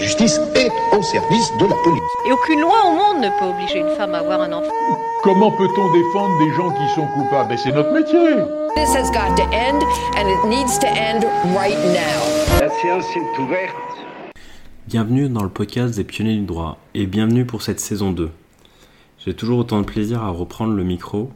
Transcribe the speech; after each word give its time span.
justice 0.00 0.40
est 0.54 0.70
au 0.96 1.02
service 1.02 1.52
de 1.58 1.66
la 1.66 1.74
police. 1.84 2.00
Et 2.26 2.32
aucune 2.32 2.60
loi 2.60 2.74
au 2.86 2.92
monde 2.92 3.22
ne 3.22 3.28
peut 3.38 3.44
obliger 3.44 3.80
une 3.80 3.94
femme 3.96 4.14
à 4.14 4.18
avoir 4.18 4.40
un 4.40 4.52
enfant. 4.52 4.72
Comment 5.22 5.50
peut-on 5.50 5.92
défendre 5.92 6.38
des 6.38 6.52
gens 6.54 6.70
qui 6.70 6.94
sont 6.94 7.06
coupables? 7.08 7.50
Mais 7.50 7.56
c'est 7.58 7.72
notre 7.72 7.92
métier. 7.92 8.36
This 8.74 8.94
has 8.96 9.10
got 9.10 9.36
to 9.36 9.42
end, 9.52 9.82
and 10.16 10.28
it 10.28 10.44
needs 10.48 10.78
to 10.78 10.86
end 10.86 11.24
right 11.54 11.76
now. 11.76 12.60
La 12.60 12.70
séance 12.70 13.04
est 13.14 13.38
ouverte. 13.38 13.76
Bienvenue 14.86 15.28
dans 15.28 15.42
le 15.42 15.50
podcast 15.50 15.96
des 15.96 16.04
pionniers 16.04 16.36
du 16.36 16.46
droit 16.46 16.78
et 16.94 17.06
bienvenue 17.06 17.44
pour 17.44 17.62
cette 17.62 17.80
saison 17.80 18.10
2. 18.10 18.30
J'ai 19.18 19.34
toujours 19.34 19.58
autant 19.58 19.80
de 19.80 19.86
plaisir 19.86 20.22
à 20.22 20.30
reprendre 20.30 20.72
le 20.72 20.82
micro. 20.82 21.30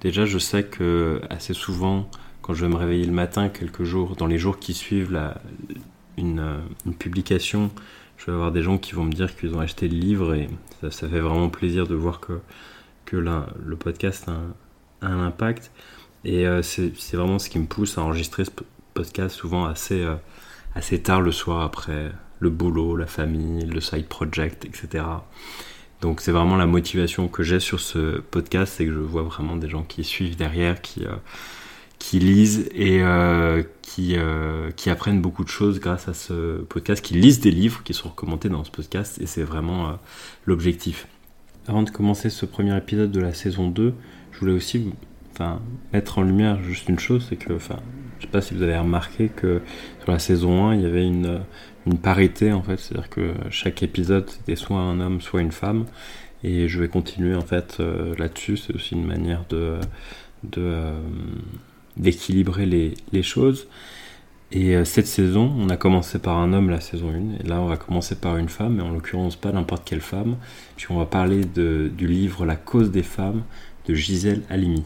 Déjà, 0.00 0.24
je 0.24 0.38
sais 0.38 0.62
que 0.62 1.20
assez 1.28 1.52
souvent, 1.52 2.06
quand 2.40 2.54
je 2.54 2.64
vais 2.64 2.72
me 2.72 2.76
réveiller 2.76 3.04
le 3.04 3.12
matin, 3.12 3.50
quelques 3.50 3.84
jours, 3.84 4.16
dans 4.16 4.26
les 4.26 4.38
jours 4.38 4.58
qui 4.58 4.72
suivent 4.72 5.12
la, 5.12 5.34
une, 6.16 6.62
une, 6.86 6.94
publication, 6.94 7.70
je 8.16 8.26
vais 8.26 8.32
avoir 8.32 8.52
des 8.52 8.62
gens 8.62 8.78
qui 8.78 8.92
vont 8.92 9.04
me 9.04 9.12
dire 9.12 9.34
qu'ils 9.36 9.54
ont 9.54 9.60
acheté 9.60 9.88
le 9.88 9.96
livre 9.96 10.34
et 10.34 10.48
ça, 10.90 11.08
fait 11.08 11.20
vraiment 11.20 11.48
plaisir 11.48 11.86
de 11.86 11.94
voir 11.94 12.20
que, 12.20 12.40
que 13.04 13.16
le 13.16 13.76
podcast 13.76 14.28
a, 14.28 15.06
un 15.06 15.20
impact. 15.26 15.70
Et 16.24 16.46
euh, 16.46 16.62
c'est 16.62 16.92
vraiment 17.14 17.38
ce 17.38 17.48
qui 17.48 17.58
me 17.58 17.66
pousse 17.66 17.96
à 17.96 18.02
enregistrer 18.02 18.44
ce 18.44 18.50
podcast 18.92 19.34
souvent 19.34 19.64
assez, 19.64 20.02
euh, 20.02 20.16
assez 20.74 21.00
tard 21.00 21.22
le 21.22 21.32
soir 21.32 21.62
après 21.62 22.12
le 22.40 22.50
boulot, 22.50 22.96
la 22.96 23.06
famille, 23.06 23.64
le 23.64 23.80
side 23.80 24.06
project, 24.06 24.64
etc. 24.64 25.04
Donc 26.00 26.20
c'est 26.20 26.32
vraiment 26.32 26.56
la 26.56 26.66
motivation 26.66 27.28
que 27.28 27.42
j'ai 27.42 27.60
sur 27.60 27.80
ce 27.80 28.20
podcast, 28.20 28.74
c'est 28.76 28.86
que 28.86 28.92
je 28.92 28.98
vois 28.98 29.22
vraiment 29.22 29.56
des 29.56 29.68
gens 29.68 29.82
qui 29.82 30.02
suivent 30.04 30.36
derrière, 30.36 30.80
qui, 30.80 31.04
euh, 31.04 31.14
qui 32.00 32.18
lisent 32.18 32.68
et 32.74 33.02
euh, 33.02 33.62
qui, 33.82 34.16
euh, 34.16 34.70
qui 34.72 34.90
apprennent 34.90 35.20
beaucoup 35.20 35.44
de 35.44 35.48
choses 35.48 35.78
grâce 35.78 36.08
à 36.08 36.14
ce 36.14 36.62
podcast, 36.62 37.04
qui 37.04 37.14
lisent 37.14 37.40
des 37.40 37.52
livres 37.52 37.82
qui 37.84 37.94
sont 37.94 38.08
recommandés 38.08 38.48
dans 38.48 38.64
ce 38.64 38.70
podcast 38.70 39.20
et 39.20 39.26
c'est 39.26 39.44
vraiment 39.44 39.88
euh, 39.88 39.92
l'objectif. 40.46 41.06
Avant 41.68 41.82
de 41.82 41.90
commencer 41.90 42.30
ce 42.30 42.46
premier 42.46 42.76
épisode 42.76 43.12
de 43.12 43.20
la 43.20 43.34
saison 43.34 43.68
2, 43.68 43.94
je 44.32 44.38
voulais 44.40 44.52
aussi 44.52 44.92
enfin, 45.34 45.60
mettre 45.92 46.18
en 46.18 46.22
lumière 46.22 46.60
juste 46.64 46.88
une 46.88 46.98
chose, 46.98 47.26
c'est 47.28 47.36
que, 47.36 47.52
enfin, 47.52 47.76
je 48.18 48.24
sais 48.24 48.30
pas 48.30 48.40
si 48.40 48.54
vous 48.54 48.62
avez 48.62 48.78
remarqué 48.78 49.28
que 49.28 49.60
sur 50.02 50.10
la 50.10 50.18
saison 50.18 50.68
1, 50.68 50.76
il 50.76 50.80
y 50.80 50.86
avait 50.86 51.06
une, 51.06 51.42
une 51.86 51.98
parité 51.98 52.50
en 52.52 52.62
fait, 52.62 52.80
c'est-à-dire 52.80 53.10
que 53.10 53.34
chaque 53.50 53.82
épisode 53.82 54.28
c'était 54.30 54.56
soit 54.56 54.80
un 54.80 55.00
homme, 55.00 55.20
soit 55.20 55.42
une 55.42 55.52
femme, 55.52 55.84
et 56.42 56.66
je 56.66 56.80
vais 56.80 56.88
continuer 56.88 57.34
en 57.34 57.42
fait 57.42 57.78
là-dessus. 58.18 58.56
C'est 58.56 58.74
aussi 58.74 58.94
une 58.94 59.06
manière 59.06 59.44
de, 59.50 59.78
de 60.44 60.94
d'équilibrer 62.00 62.66
les, 62.66 63.22
choses. 63.22 63.68
Et 64.52 64.74
euh, 64.74 64.84
cette 64.84 65.06
saison, 65.06 65.52
on 65.56 65.68
a 65.68 65.76
commencé 65.76 66.18
par 66.18 66.38
un 66.38 66.52
homme 66.52 66.70
la 66.70 66.80
saison 66.80 67.10
1, 67.10 67.44
et 67.44 67.48
là 67.48 67.60
on 67.60 67.66
va 67.66 67.76
commencer 67.76 68.16
par 68.16 68.36
une 68.36 68.48
femme, 68.48 68.76
mais 68.76 68.82
en 68.82 68.90
l'occurrence 68.90 69.36
pas 69.36 69.52
n'importe 69.52 69.84
quelle 69.84 70.00
femme. 70.00 70.36
Puis 70.76 70.86
on 70.90 70.98
va 70.98 71.06
parler 71.06 71.44
de, 71.44 71.90
du 71.96 72.08
livre 72.08 72.44
La 72.44 72.56
cause 72.56 72.90
des 72.90 73.04
femmes 73.04 73.42
de 73.86 73.94
Gisèle 73.94 74.42
Halimi. 74.50 74.82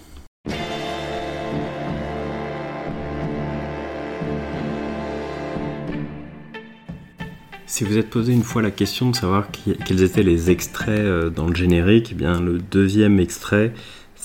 Si 7.66 7.82
vous 7.82 7.98
êtes 7.98 8.08
posé 8.08 8.32
une 8.32 8.44
fois 8.44 8.62
la 8.62 8.70
question 8.70 9.10
de 9.10 9.16
savoir 9.16 9.48
quels 9.84 10.02
étaient 10.04 10.22
les 10.22 10.48
extraits 10.48 11.00
euh, 11.00 11.28
dans 11.28 11.48
le 11.48 11.56
générique, 11.56 12.10
eh 12.12 12.14
bien 12.14 12.40
le 12.40 12.58
deuxième 12.58 13.18
extrait, 13.18 13.72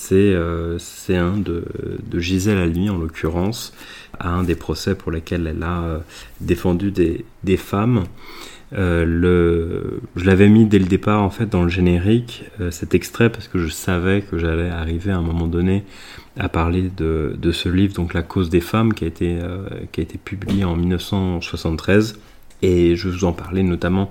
c'est 0.00 0.32
euh, 0.34 0.78
un 1.10 1.36
de, 1.36 1.62
Gisèle 2.18 2.56
Halimi 2.56 2.88
en 2.88 2.96
l'occurrence, 2.96 3.74
à 4.18 4.30
un 4.30 4.44
des 4.44 4.54
procès 4.54 4.94
pour 4.94 5.12
lesquels 5.12 5.46
elle 5.46 5.62
a 5.62 5.82
euh, 5.82 5.98
défendu 6.40 6.90
des, 6.90 7.56
femmes. 7.58 8.04
Euh, 8.72 9.98
je 10.16 10.24
l'avais 10.24 10.48
mis 10.48 10.64
dès 10.64 10.78
le 10.78 10.86
départ 10.86 11.22
en 11.22 11.28
fait 11.28 11.46
dans 11.46 11.64
le 11.64 11.68
générique 11.68 12.44
cet 12.70 12.94
extrait 12.94 13.28
parce 13.28 13.48
que 13.48 13.58
je 13.58 13.68
savais 13.68 14.22
que 14.22 14.38
j'allais 14.38 14.70
arriver 14.70 15.10
à 15.10 15.18
un 15.18 15.22
moment 15.22 15.48
donné 15.48 15.84
à 16.38 16.48
parler 16.48 16.90
de, 16.96 17.52
ce 17.52 17.68
livre 17.68 17.92
donc 17.92 18.14
la 18.14 18.22
cause 18.22 18.48
des 18.48 18.60
femmes 18.60 18.94
qui 18.94 19.04
a 19.04 19.08
été 19.08 19.38
qui 19.90 20.00
a 20.00 20.02
été 20.04 20.18
publié 20.18 20.62
en 20.62 20.76
1973 20.76 22.20
et 22.62 22.96
je 22.96 23.08
vous 23.08 23.24
en 23.24 23.32
parlais 23.32 23.62
notamment 23.62 24.08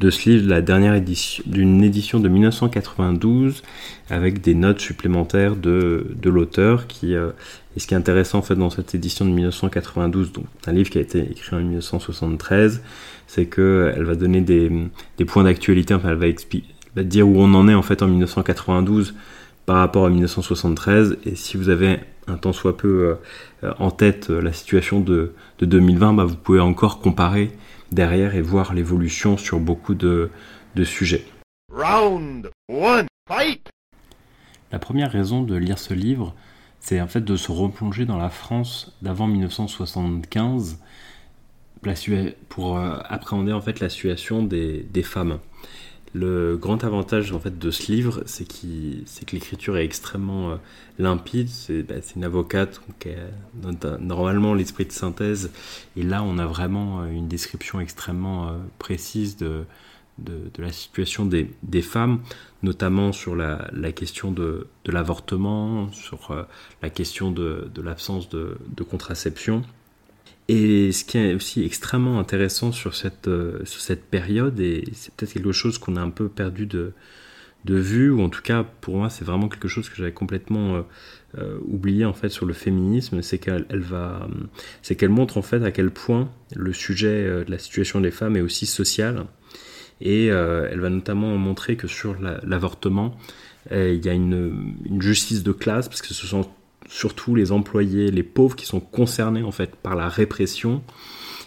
de 0.00 0.10
ce 0.10 0.30
livre, 0.30 0.48
la 0.48 0.60
dernière 0.62 0.94
édition, 0.94 1.42
d'une 1.46 1.82
édition 1.82 2.20
de 2.20 2.28
1992, 2.28 3.62
avec 4.10 4.40
des 4.40 4.54
notes 4.54 4.80
supplémentaires 4.80 5.56
de, 5.56 6.06
de 6.14 6.30
l'auteur. 6.30 6.86
Qui, 6.86 7.14
euh, 7.14 7.30
et 7.76 7.80
ce 7.80 7.86
qui 7.86 7.94
est 7.94 7.96
intéressant 7.96 8.38
en 8.38 8.42
fait 8.42 8.54
dans 8.54 8.70
cette 8.70 8.94
édition 8.94 9.24
de 9.24 9.30
1992, 9.30 10.32
donc 10.32 10.44
un 10.66 10.72
livre 10.72 10.90
qui 10.90 10.98
a 10.98 11.00
été 11.00 11.18
écrit 11.18 11.56
en 11.56 11.60
1973, 11.60 12.82
c'est 13.26 13.46
que 13.46 13.92
elle 13.96 14.04
va 14.04 14.14
donner 14.14 14.40
des, 14.40 14.70
des 15.16 15.24
points 15.24 15.44
d'actualité. 15.44 15.94
Enfin, 15.94 16.10
elle 16.10 16.16
va, 16.16 16.28
expliquer, 16.28 16.68
va 16.94 17.02
dire 17.02 17.28
où 17.28 17.36
on 17.36 17.52
en 17.54 17.68
est 17.68 17.74
en 17.74 17.82
fait 17.82 18.02
en 18.02 18.06
1992 18.06 19.14
par 19.66 19.78
rapport 19.78 20.06
à 20.06 20.10
1973. 20.10 21.18
Et 21.26 21.34
si 21.34 21.56
vous 21.56 21.68
avez 21.68 21.98
un 22.28 22.36
tant 22.36 22.52
soit 22.52 22.76
peu 22.76 23.16
euh, 23.64 23.72
en 23.78 23.90
tête 23.90 24.30
euh, 24.30 24.40
la 24.40 24.52
situation 24.52 25.00
de, 25.00 25.32
de 25.58 25.66
2020, 25.66 26.14
bah, 26.14 26.24
vous 26.24 26.36
pouvez 26.36 26.60
encore 26.60 27.00
comparer 27.00 27.50
derrière 27.92 28.34
et 28.34 28.42
voir 28.42 28.74
l'évolution 28.74 29.36
sur 29.36 29.60
beaucoup 29.60 29.94
de, 29.94 30.30
de 30.74 30.84
sujets. 30.84 31.24
Round 31.72 32.50
one, 32.68 33.06
fight 33.28 33.68
La 34.72 34.78
première 34.78 35.10
raison 35.10 35.42
de 35.42 35.54
lire 35.56 35.78
ce 35.78 35.94
livre, 35.94 36.34
c'est 36.80 37.00
en 37.00 37.06
fait 37.06 37.24
de 37.24 37.36
se 37.36 37.52
replonger 37.52 38.04
dans 38.04 38.18
la 38.18 38.30
France 38.30 38.96
d'avant 39.02 39.26
1975 39.26 40.78
pour 42.48 42.78
euh, 42.78 42.98
appréhender 43.04 43.52
en 43.52 43.60
fait 43.60 43.80
la 43.80 43.88
situation 43.88 44.42
des, 44.42 44.86
des 44.90 45.02
femmes. 45.02 45.38
Le 46.14 46.56
grand 46.56 46.84
avantage 46.84 47.32
en 47.32 47.40
fait 47.40 47.58
de 47.58 47.70
ce 47.70 47.92
livre, 47.92 48.22
c'est 48.26 48.46
qu 48.46 49.04
que 49.26 49.32
l'écriture 49.32 49.76
est 49.76 49.84
extrêmement 49.84 50.52
euh, 50.52 50.56
limpide. 50.98 51.48
C'est 51.48 51.82
bah, 51.82 51.96
une 52.16 52.24
avocate 52.24 52.80
qui 52.98 53.10
a 53.10 53.98
normalement 54.00 54.54
l'esprit 54.54 54.86
de 54.86 54.92
synthèse, 54.92 55.50
et 55.96 56.02
là 56.02 56.22
on 56.22 56.38
a 56.38 56.46
vraiment 56.46 57.02
euh, 57.02 57.10
une 57.10 57.28
description 57.28 57.80
extrêmement 57.80 58.48
euh, 58.48 58.52
précise 58.78 59.36
de, 59.36 59.64
de, 60.18 60.50
la 60.58 60.72
situation 60.72 61.26
des, 61.26 61.50
des, 61.62 61.82
femmes, 61.82 62.20
notamment 62.62 63.12
sur 63.12 63.36
la, 63.36 63.70
question 63.92 64.30
de, 64.30 64.66
de 64.84 64.92
l'avortement, 64.92 65.92
sur 65.92 66.30
euh, 66.30 66.42
la 66.82 66.90
question 66.90 67.30
de, 67.30 67.70
l'absence 67.82 68.28
de 68.28 68.82
contraception. 68.88 69.62
Et 70.48 70.92
ce 70.92 71.04
qui 71.04 71.18
est 71.18 71.34
aussi 71.34 71.62
extrêmement 71.62 72.18
intéressant 72.18 72.72
sur 72.72 72.94
cette, 72.94 73.28
euh, 73.28 73.62
sur 73.66 73.82
cette 73.82 74.04
période, 74.04 74.58
et 74.60 74.84
c'est 74.94 75.14
peut-être 75.14 75.34
quelque 75.34 75.52
chose 75.52 75.76
qu'on 75.76 75.96
a 75.96 76.00
un 76.00 76.08
peu 76.08 76.30
perdu 76.30 76.64
de, 76.64 76.92
de 77.66 77.76
vue, 77.76 78.10
ou 78.10 78.22
en 78.22 78.30
tout 78.30 78.40
cas 78.40 78.64
pour 78.80 78.96
moi 78.96 79.10
c'est 79.10 79.26
vraiment 79.26 79.48
quelque 79.48 79.68
chose 79.68 79.90
que 79.90 79.96
j'avais 79.96 80.12
complètement 80.12 80.76
euh, 80.76 80.82
euh, 81.36 81.58
oublié 81.66 82.06
en 82.06 82.14
fait 82.14 82.30
sur 82.30 82.46
le 82.46 82.54
féminisme, 82.54 83.20
c'est 83.20 83.38
qu'elle 83.38 83.66
montre 85.10 85.36
en 85.36 85.42
fait 85.42 85.62
à 85.62 85.70
quel 85.70 85.90
point 85.90 86.30
le 86.56 86.72
sujet 86.72 87.44
de 87.44 87.50
la 87.50 87.58
situation 87.58 88.00
des 88.00 88.10
femmes 88.10 88.36
est 88.36 88.40
aussi 88.40 88.64
social, 88.64 89.26
et 90.00 90.26
elle 90.26 90.80
va 90.80 90.88
notamment 90.88 91.36
montrer 91.36 91.76
que 91.76 91.88
sur 91.88 92.16
l'avortement 92.20 93.18
la, 93.70 93.88
il 93.90 94.04
y 94.04 94.08
a 94.08 94.14
une, 94.14 94.76
une 94.84 95.02
justice 95.02 95.42
de 95.42 95.52
classe, 95.52 95.88
parce 95.88 96.00
que 96.00 96.14
ce 96.14 96.26
sont 96.26 96.48
surtout 96.88 97.34
les 97.34 97.52
employés, 97.52 98.10
les 98.10 98.22
pauvres 98.22 98.56
qui 98.56 98.66
sont 98.66 98.80
concernés 98.80 99.42
en 99.42 99.52
fait 99.52 99.76
par 99.76 99.94
la 99.94 100.08
répression 100.08 100.82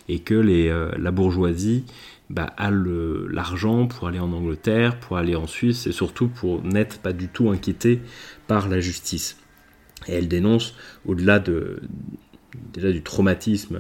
et 0.08 0.20
que 0.20 0.36
les, 0.36 0.70
euh, 0.70 0.92
la 0.98 1.12
bourgeoisie 1.12 1.84
bah, 2.30 2.54
a 2.58 2.72
l'argent 2.72 3.88
pour 3.88 4.08
aller 4.08 4.20
en 4.20 4.32
Angleterre, 4.32 5.00
pour 5.00 5.18
aller 5.18 5.36
en 5.36 5.48
Suisse 5.48 5.88
et 5.88 5.92
surtout 5.92 6.28
pour 6.28 6.64
n'être 6.64 7.00
pas 7.00 7.14
du 7.14 7.28
tout 7.28 7.50
inquiété 7.50 8.02
par 8.48 8.70
la 8.70 8.80
justice. 8.80 9.38
Et 10.08 10.14
elle 10.14 10.28
dénonce, 10.28 10.76
au-delà 11.06 11.40
de, 11.40 11.82
déjà 12.74 12.92
du 12.92 13.04
traumatisme 13.04 13.78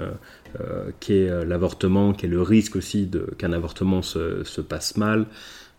euh, 0.59 0.91
qu'est 0.99 1.29
euh, 1.29 1.45
l'avortement, 1.45 2.13
qu'est 2.13 2.27
le 2.27 2.41
risque 2.41 2.75
aussi 2.75 3.09
qu'un 3.37 3.53
avortement 3.53 4.01
se, 4.01 4.43
se, 4.43 4.61
passe 4.61 4.97
mal, 4.97 5.27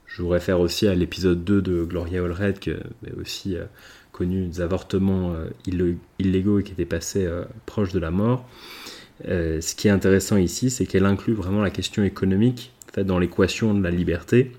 je 0.06 0.22
vous 0.22 0.28
réfère 0.28 0.60
aussi 0.60 0.86
à 0.88 0.94
l'épisode 0.94 1.44
2 1.44 1.62
de 1.62 1.84
Gloria 1.84 2.22
Allred, 2.22 2.58
qui 2.58 2.70
est 2.70 2.80
aussi 3.18 3.56
euh, 3.56 3.64
connu 4.12 4.46
des 4.46 4.60
avortements 4.60 5.32
euh, 5.32 5.48
illégaux 6.18 6.60
et 6.60 6.62
qui 6.62 6.72
étaient 6.72 6.84
passés 6.84 7.24
euh, 7.24 7.44
proches 7.66 7.92
de 7.92 7.98
la 7.98 8.10
mort. 8.10 8.48
Euh, 9.28 9.60
ce 9.60 9.74
qui 9.74 9.88
est 9.88 9.90
intéressant 9.90 10.36
ici, 10.36 10.70
c'est 10.70 10.86
qu'elle 10.86 11.06
inclut 11.06 11.34
vraiment 11.34 11.62
la 11.62 11.70
question 11.70 12.04
économique 12.04 12.72
dans 12.96 13.18
l'équation 13.18 13.74
de 13.74 13.82
la 13.82 13.90
liberté. 13.90 14.52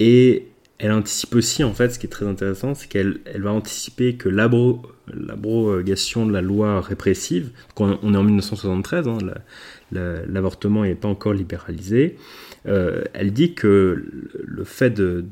Et 0.00 0.46
elle 0.78 0.92
anticipe 0.92 1.34
aussi, 1.34 1.64
en 1.64 1.74
fait, 1.74 1.90
ce 1.90 1.98
qui 1.98 2.06
est 2.06 2.10
très 2.10 2.26
intéressant, 2.26 2.74
c'est 2.74 2.88
qu'elle 2.88 3.18
elle 3.26 3.42
va 3.42 3.52
anticiper 3.52 4.14
que 4.14 4.28
l'abrogation 4.28 6.24
de 6.24 6.32
la 6.32 6.40
loi 6.40 6.80
répressive, 6.80 7.50
on, 7.76 7.98
on 8.02 8.14
est 8.14 8.16
en 8.16 8.22
1973, 8.22 9.08
hein, 9.08 9.18
l'avortement 9.90 10.84
n'est 10.84 10.94
pas 10.94 11.08
encore 11.08 11.32
libéralisé, 11.32 12.16
euh, 12.66 13.02
elle 13.12 13.32
dit 13.32 13.54
que 13.54 14.04
le 14.44 14.64
fait 14.64 14.90
de, 14.90 15.24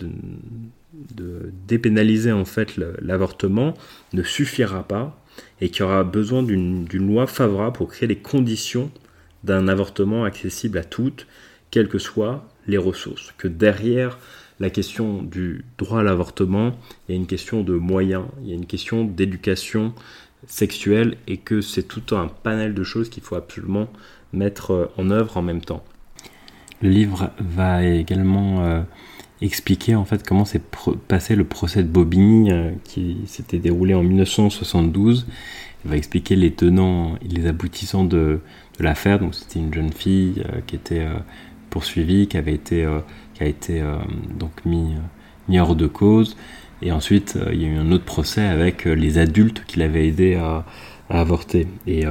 de 1.14 1.52
dépénaliser 1.66 2.32
en 2.32 2.44
fait 2.44 2.76
l'avortement 2.76 3.75
ne 4.12 4.22
suffira 4.22 4.87
pas 4.87 5.20
et 5.60 5.69
qu'il 5.69 5.81
y 5.81 5.82
aura 5.82 6.04
besoin 6.04 6.43
d'une 6.43 6.87
loi 6.88 7.26
favorable 7.26 7.76
pour 7.76 7.88
créer 7.88 8.08
les 8.08 8.16
conditions 8.16 8.90
d'un 9.44 9.69
avortement 9.69 10.25
accessible 10.25 10.78
à 10.78 10.84
toutes, 10.84 11.26
quelles 11.70 11.88
que 11.88 11.98
soient 11.98 12.48
les 12.66 12.78
ressources, 12.78 13.32
que 13.38 13.48
derrière 13.48 14.19
la 14.58 14.70
question 14.70 15.22
du 15.22 15.64
droit 15.78 16.00
à 16.00 16.02
l'avortement, 16.02 16.76
il 17.08 17.12
y 17.12 17.14
a 17.14 17.20
une 17.20 17.26
question 17.26 17.62
de 17.62 17.75
moyens, 17.75 18.25
il 18.40 18.48
y 18.48 18.52
a 18.52 18.54
une 18.54 18.66
question 18.66 19.04
d'éducation 19.04 19.93
sexuelle 20.46 21.16
et 21.26 21.37
que 21.37 21.60
c'est 21.60 21.82
tout 21.82 22.14
un 22.16 22.28
panel 22.28 22.75
de 22.75 22.82
choses 22.82 23.08
qu'il 23.08 23.22
faut 23.22 23.34
absolument 23.34 23.88
mettre 24.32 24.70
euh, 24.70 24.87
en 24.96 25.10
œuvre 25.10 25.37
en 25.37 25.43
même 25.43 25.60
temps. 25.60 25.84
Le 26.82 26.90
livre 26.90 27.31
va 27.40 27.84
également 27.84 28.64
euh, 28.64 28.82
expliquer 29.42 29.94
en 29.94 30.04
fait 30.04 30.26
comment 30.26 30.44
s'est 30.44 30.62
passé 31.08 31.36
le 31.36 31.44
procès 31.44 31.82
de 31.82 31.88
Bobigny 31.88 32.50
euh, 32.50 32.70
qui 32.84 33.18
s'était 33.26 33.58
déroulé 33.58 33.94
en 33.94 34.02
1972. 34.02 35.26
Il 35.84 35.90
va 35.90 35.96
expliquer 35.96 36.36
les 36.36 36.52
tenants 36.52 37.16
et 37.16 37.28
les 37.28 37.46
aboutissants 37.46 38.04
de, 38.04 38.40
de 38.78 38.84
l'affaire. 38.84 39.18
Donc 39.18 39.34
c'était 39.34 39.60
une 39.60 39.72
jeune 39.72 39.92
fille 39.92 40.42
qui 40.66 40.74
était 40.74 41.06
poursuivie, 41.70 42.26
qui 42.26 42.36
avait 42.36 42.54
été, 42.54 42.84
qui 43.34 43.44
a 43.44 43.46
été 43.46 43.84
donc 44.36 44.50
mis, 44.64 44.94
mis, 45.48 45.60
hors 45.60 45.76
de 45.76 45.86
cause. 45.86 46.36
Et 46.82 46.90
ensuite, 46.90 47.38
il 47.52 47.62
y 47.62 47.66
a 47.66 47.68
eu 47.68 47.76
un 47.76 47.92
autre 47.92 48.04
procès 48.04 48.44
avec 48.44 48.84
les 48.84 49.18
adultes 49.18 49.62
qui 49.68 49.78
l'avaient 49.78 50.08
aidé 50.08 50.34
à, 50.34 50.64
avorter. 51.08 51.68
Et, 51.86 52.04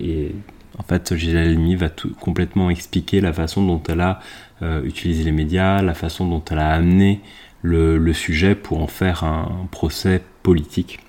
et 0.00 0.32
en 0.78 0.82
fait, 0.82 1.14
Gisèle 1.16 1.48
Halimi 1.48 1.74
va 1.74 1.88
tout, 1.88 2.12
complètement 2.20 2.70
expliquer 2.70 3.20
la 3.20 3.32
façon 3.32 3.66
dont 3.66 3.82
elle 3.88 4.00
a 4.00 4.20
euh, 4.62 4.82
utilisé 4.84 5.24
les 5.24 5.32
médias, 5.32 5.82
la 5.82 5.94
façon 5.94 6.26
dont 6.26 6.42
elle 6.50 6.58
a 6.58 6.70
amené 6.72 7.20
le, 7.62 8.12
sujet 8.12 8.54
pour 8.54 8.82
en 8.82 8.86
faire 8.86 9.24
un, 9.24 9.66
procès 9.70 10.22
politique. 10.42 11.00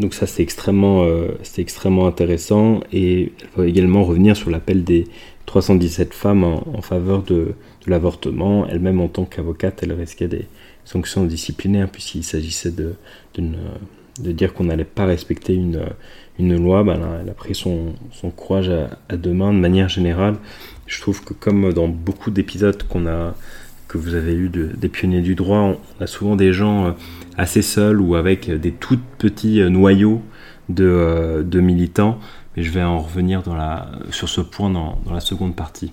Donc 0.00 0.12
ça 0.12 0.26
c'est 0.26 0.42
extrêmement, 0.42 1.04
euh, 1.04 1.38
extrêmement 1.56 2.06
intéressant 2.06 2.80
et 2.92 3.32
elle 3.40 3.48
va 3.56 3.66
également 3.66 4.04
revenir 4.04 4.36
sur 4.36 4.50
l'appel 4.50 4.84
des 4.84 5.06
317 5.46 6.12
femmes 6.12 6.44
en, 6.44 6.82
faveur 6.82 7.22
de, 7.22 7.54
l'avortement. 7.86 8.66
Elle-même 8.66 9.00
en 9.00 9.08
tant 9.08 9.24
qu'avocate, 9.24 9.82
elle 9.82 9.92
risquait 9.92 10.28
des 10.28 10.46
sanctions 10.84 11.24
disciplinaires 11.24 11.88
puisqu'il 11.88 12.24
s'agissait 12.24 12.72
de, 12.72 12.94
de, 14.20 14.32
dire 14.32 14.54
qu'on 14.54 14.64
n'allait 14.64 14.84
pas 14.84 15.04
respecter 15.04 15.54
une, 15.54 15.80
une 16.38 16.56
loi, 16.56 16.82
ben, 16.82 17.00
elle 17.22 17.28
a 17.28 17.34
pris 17.34 17.54
son, 17.54 17.94
courage 18.36 18.70
à, 19.08 19.16
deux 19.16 19.32
mains 19.32 19.52
de 19.52 19.58
manière 19.58 19.88
générale. 19.88 20.36
Je 20.86 21.00
trouve 21.00 21.24
que 21.24 21.32
comme 21.32 21.72
dans 21.72 21.88
beaucoup 21.88 22.30
d'épisodes 22.30 22.82
que 23.88 23.98
vous 23.98 24.14
avez 24.14 24.34
eu 24.34 24.48
des 24.48 24.88
pionniers 24.88 25.22
du 25.22 25.34
droit, 25.34 25.58
on 25.58 25.78
a 26.00 26.06
souvent 26.06 26.36
des 26.36 26.52
gens 26.52 26.86
euh, 26.86 26.92
assez 27.36 27.62
seuls 27.62 28.00
ou 28.00 28.16
avec 28.16 28.50
des 28.50 28.72
tout 28.72 28.98
petits 29.18 29.60
euh, 29.60 29.68
noyaux 29.68 30.22
euh, 30.80 31.42
de, 31.42 31.60
militants. 31.60 32.18
Mais 32.56 32.62
je 32.62 32.70
vais 32.70 32.82
en 32.82 32.98
revenir 32.98 33.42
dans 33.42 33.56
sur 34.10 34.28
ce 34.28 34.40
point 34.40 34.70
dans, 34.70 34.98
la 35.10 35.20
seconde 35.20 35.54
partie. 35.54 35.92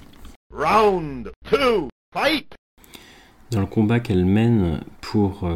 Round 0.53 1.31
two, 1.50 1.89
fight! 2.13 2.56
Dans 3.51 3.59
le 3.59 3.65
combat 3.65 4.00
qu'elle 4.00 4.25
mène 4.25 4.80
pour 5.01 5.48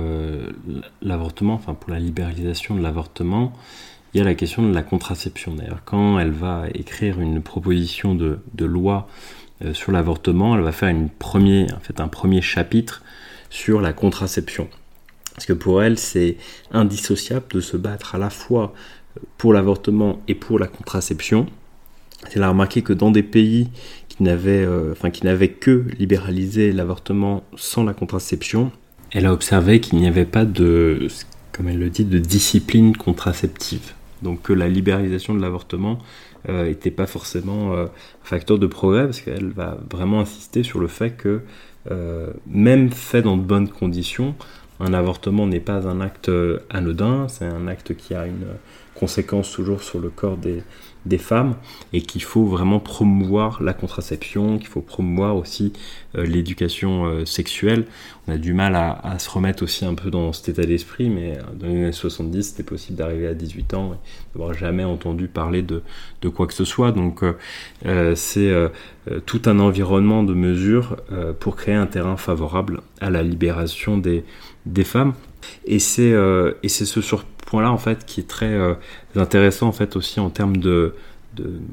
l'avortement, 1.02 1.54
enfin 1.54 1.74
pour 1.74 1.92
la 1.92 2.00
libéralisation 2.00 2.76
de 2.76 2.82
l'avortement, 2.82 3.54
il 4.16 4.20
y 4.20 4.22
a 4.22 4.24
la 4.24 4.34
question 4.34 4.64
de 4.64 4.74
la 4.74 4.82
contraception. 4.82 5.56
D'ailleurs, 5.56 5.82
quand 5.84 6.18
elle 6.20 6.32
va 6.32 6.68
écrire 6.74 7.20
une 7.20 7.42
proposition 7.42 8.16
de, 8.16 8.66
loi 8.66 9.10
euh, 9.62 9.74
sur 9.74 9.92
l'avortement, 9.92 10.56
elle 10.56 10.64
va 10.64 10.72
faire 10.72 10.88
un 10.88 12.08
premier 12.08 12.42
chapitre 12.42 13.04
sur 13.50 13.82
la 13.82 13.92
contraception. 13.92 14.70
Parce 15.34 15.46
que 15.46 15.52
pour 15.52 15.84
elle, 15.84 16.00
c'est 16.00 16.38
indissociable 16.72 17.46
de 17.52 17.60
se 17.60 17.76
battre 17.76 18.16
à 18.16 18.18
la 18.18 18.30
fois 18.30 18.74
pour 19.38 19.52
l'avortement 19.52 20.22
et 20.30 20.36
pour 20.36 20.60
la 20.60 20.68
contraception. 20.68 21.48
Elle 22.34 22.44
a 22.44 22.50
remarqué 22.50 22.84
que 22.84 22.94
dans 22.94 23.12
des 23.12 23.22
pays 23.22 23.68
qui 24.16 24.24
n'avaient, 24.24 24.66
euh, 24.66 24.92
enfin, 24.92 25.10
que 25.12 25.86
libéralisé 25.98 26.72
l'avortement 26.72 27.44
sans 27.56 27.84
la 27.84 27.94
contraception, 27.94 28.72
elle 29.12 29.26
a 29.26 29.34
observé 29.34 29.80
qu'il 29.80 30.00
n'y 30.00 30.08
avait 30.08 30.26
pas 30.26 30.46
de, 30.46 31.08
comme 31.52 31.68
elle 31.68 31.80
le 31.80 31.90
dit, 31.90 32.06
de 32.06 32.20
discipline 32.20 32.96
contraceptive. 32.96 33.94
Donc 34.22 34.44
que 34.44 34.54
la 34.54 34.68
libéralisation 34.68 35.34
de 35.34 35.42
l'avortement 35.42 36.00
n'était 36.48 36.90
euh, 36.92 36.96
pas 36.96 37.08
forcément 37.08 37.74
un 37.74 37.78
euh, 37.78 37.86
facteur 38.24 38.58
de 38.58 38.68
progrès, 38.68 39.04
parce 39.04 39.22
qu'elle 39.22 39.50
va 39.50 39.78
vraiment 39.92 40.22
insister 40.22 40.64
sur 40.64 40.80
le 40.80 40.88
fait 40.88 41.12
que 41.12 41.42
même 42.48 42.90
fait 42.90 43.22
dans 43.22 43.38
de 43.38 43.44
bonnes 43.44 43.70
conditions, 43.70 44.34
un 44.80 44.92
avortement 44.92 45.46
n'est 45.46 45.60
pas 45.60 45.88
un 45.88 46.02
acte 46.02 46.32
anodin, 46.72 47.28
c'est 47.28 47.46
un 47.46 47.68
acte 47.68 47.96
qui 47.96 48.16
a 48.16 48.26
une 48.26 48.48
conséquence 48.96 49.52
toujours 49.52 49.84
sur 49.84 50.00
le 50.00 50.10
corps 50.10 50.36
des, 50.36 50.64
des 51.06 51.18
femmes 51.18 51.56
et 51.94 52.02
qu'il 52.02 52.24
faut 52.24 52.46
vraiment 52.46 52.80
promouvoir 52.80 53.62
la 53.62 53.74
contraception, 53.74 54.58
qu'il 54.58 54.68
faut 54.68 54.82
promouvoir 54.82 55.36
aussi 55.36 55.74
euh, 56.16 56.26
l'éducation 56.26 57.06
euh, 57.06 57.26
sexuelle. 57.26 57.86
On 58.28 58.34
a 58.34 58.38
du 58.38 58.54
mal 58.54 58.76
à, 58.76 59.20
se 59.20 59.30
remettre 59.30 59.64
aussi 59.64 59.86
un 59.86 59.94
peu 59.94 60.10
dans 60.10 60.34
cet 60.34 60.50
état 60.50 60.66
d'esprit, 60.66 61.10
mais 61.10 61.38
euh, 61.38 61.42
dans 61.54 61.68
les 61.68 61.76
années 61.76 61.92
70, 61.92 62.44
c'était 62.44 62.64
possible 62.64 62.98
d'arriver 62.98 63.28
à 63.28 63.34
18 63.34 63.74
ans 63.76 63.94
et 63.94 64.38
d'avoir 64.38 64.54
jamais 64.54 64.84
entendu 64.84 65.28
parler 65.28 65.62
de, 65.62 65.82
quoi 66.30 66.48
que 66.48 66.54
ce 66.54 66.66
soit. 66.66 66.92
Donc 66.92 67.24
c'est 68.16 68.52
tout 69.28 69.42
un 69.46 69.60
environnement 69.60 70.24
de 70.24 70.34
mesures 70.34 70.98
pour 71.40 71.56
créer 71.56 71.76
un 71.76 71.86
terrain 71.86 72.18
favorable 72.18 72.82
à 73.00 73.12
la 73.12 73.22
libération 73.22 74.00
des, 74.00 74.26
des 74.66 74.84
femmes. 74.84 75.14
Et 75.68 75.78
c'est 75.78 76.16
ce 76.68 77.02
sur 77.02 77.26
point-là 77.56 77.72
en 77.72 77.78
fait 77.78 78.06
qui 78.06 78.20
est 78.20 78.28
très 78.28 78.54
euh, 78.54 78.74
intéressant 79.16 79.68
en 79.68 79.72
fait 79.72 79.96
aussi 79.96 80.20
en 80.20 80.30
termes 80.30 80.58
de, 80.58 80.94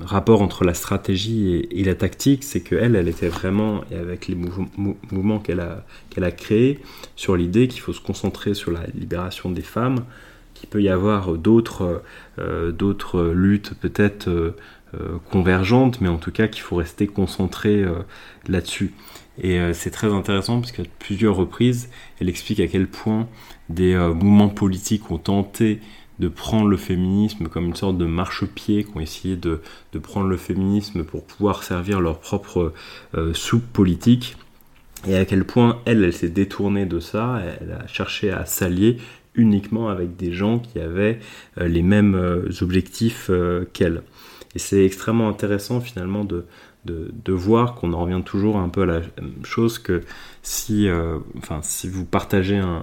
rapport 0.00 0.43
entre 0.43 0.64
la 0.64 0.75
stratégie 0.75 1.69
et, 1.70 1.84
la 1.84 1.94
tactique, 1.94 2.43
c'est 2.43 2.62
qu'elle, 2.62 2.96
elle 2.96 3.06
était 3.06 3.29
vraiment, 3.29 3.82
et 3.93 3.96
avec 3.96 4.26
les 4.26 4.34
mouvements 4.34 5.38
qu'elle 5.38 5.61
a, 5.61 5.84
qu'elle 6.11 6.25
a 6.25 6.32
créés, 6.32 6.81
sur 7.14 7.37
l'idée 7.37 7.69
qu'il 7.69 7.81
faut 7.81 7.93
se 7.93 8.00
concentrer 8.00 8.55
sur 8.55 8.73
la 8.73 8.81
libération 8.93 9.52
des 9.52 9.62
femmes, 9.62 10.05
qu'il 10.55 10.69
peut 10.69 10.82
y 10.82 10.88
avoir 10.88 11.34
d'autres, 11.34 12.02
euh, 12.40 12.73
d'autres 12.73 13.23
luttes 13.23 13.75
peut-être 13.81 14.26
euh, 14.29 14.56
convergentes, 15.31 16.00
mais 16.00 16.08
en 16.08 16.19
tout 16.19 16.32
cas 16.32 16.49
qu'il 16.49 16.62
faut 16.62 16.76
rester 16.76 17.06
concentré 17.06 17.84
là-dessus. 18.49 18.93
Et 19.40 19.73
c'est 19.73 19.90
très 19.90 20.12
intéressant 20.12 20.61
parce 20.61 20.73
qu'à 20.73 20.82
plusieurs 20.99 21.37
reprises, 21.37 21.88
elle 22.20 22.29
explique 22.29 22.61
à 22.61 22.67
quel 22.67 22.87
point 22.87 23.29
des 23.73 23.94
euh, 23.94 24.14
mouvements 24.14 24.49
politiques 24.49 25.11
ont 25.11 25.19
tenté 25.19 25.81
de 26.19 26.29
prendre 26.29 26.69
le 26.69 26.76
féminisme 26.76 27.49
comme 27.49 27.67
une 27.67 27.75
sorte 27.75 27.99
de 27.99 28.05
marchepied, 28.05 28.84
qui 28.84 28.96
ont 28.96 29.00
essayé 29.00 29.37
de, 29.37 29.61
prendre 30.02 30.29
le 30.29 30.37
féminisme 30.37 31.05
pour 31.05 31.25
pouvoir 31.25 31.64
servir 31.64 32.00
leur 32.00 32.20
propre 32.20 32.73
euh, 33.14 33.34
soupe 33.34 33.64
politique, 33.73 34.37
et 35.08 35.17
à 35.17 35.24
quel 35.24 35.44
point 35.44 35.81
elle, 35.84 36.05
elle 36.05 36.12
s'est 36.12 36.29
détournée 36.29 36.86
de 36.86 37.01
ça, 37.01 37.43
elle 37.60 37.72
a 37.72 37.86
cherché 37.89 38.31
à 38.31 38.44
s'allier 38.44 38.98
uniquement 39.34 39.89
avec 39.89 40.15
des 40.17 40.32
gens 40.32 40.58
qui 40.60 40.79
avaient 40.79 41.19
euh, 41.58 41.67
les 41.67 41.82
mêmes 41.82 42.15
objectifs 42.60 43.31
qu'elle. 43.72 44.03
Et 44.54 44.58
c'est 44.58 44.84
extrêmement 44.84 45.28
intéressant 45.28 45.80
finalement 45.80 46.24
de, 46.24 46.46
de, 46.84 47.32
voir 47.32 47.74
qu'on 47.74 47.92
en 47.92 48.00
revient 48.02 48.22
toujours 48.24 48.56
un 48.56 48.68
peu 48.68 48.82
à 48.82 48.86
la 48.86 49.00
chose 49.44 49.78
que 49.78 50.02
si, 50.42 50.88
euh, 50.88 51.18
enfin, 51.38 51.60
si 51.62 51.88
vous 51.88 52.04
partagez 52.04 52.58
un, 52.58 52.82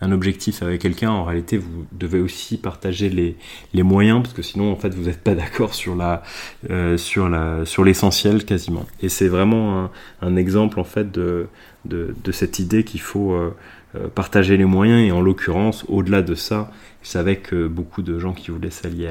un 0.00 0.12
objectif 0.12 0.62
avec 0.62 0.80
quelqu'un, 0.80 1.10
en 1.10 1.24
réalité, 1.24 1.56
vous 1.56 1.86
devez 1.92 2.20
aussi 2.20 2.56
partager 2.58 3.08
les, 3.08 3.36
les 3.74 3.82
moyens, 3.84 4.22
parce 4.22 4.34
que 4.34 4.42
sinon, 4.42 4.72
en 4.72 4.76
fait, 4.76 4.92
vous 4.94 5.04
n'êtes 5.04 5.22
pas 5.22 5.34
d'accord 5.36 5.74
sur 5.74 5.94
la, 5.94 6.22
euh, 6.70 6.96
sur 6.96 7.28
la, 7.28 7.64
sur 7.64 7.84
l'essentiel 7.84 8.44
quasiment. 8.44 8.86
Et 9.02 9.08
c'est 9.08 9.28
vraiment 9.28 9.90
un, 10.20 10.36
exemple 10.36 10.80
en 10.80 10.84
fait 10.84 11.12
de, 11.12 11.46
de, 11.84 12.32
cette 12.32 12.58
idée 12.58 12.84
qu'il 12.84 13.00
faut 13.00 13.32
euh, 13.32 14.08
partager 14.14 14.56
les 14.56 14.64
moyens. 14.64 15.08
Et 15.08 15.12
en 15.12 15.20
l'occurrence, 15.20 15.84
au-delà 15.88 16.22
de 16.22 16.34
ça, 16.34 16.72
je 17.02 17.08
savais 17.08 17.38
que 17.38 17.66
beaucoup 17.66 18.02
de 18.02 18.18
gens 18.18 18.34
qui 18.34 18.50
voulaient 18.50 18.70
s'allier 18.70 19.08